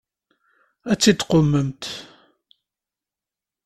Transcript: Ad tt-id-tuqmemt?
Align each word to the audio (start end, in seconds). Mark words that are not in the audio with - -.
Ad 0.91 0.97
tt-id-tuqmemt? 0.97 1.83